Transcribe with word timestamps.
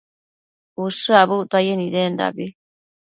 ushË 0.85 1.09
abuctuaye 1.23 1.73
nidendabi 1.77 2.45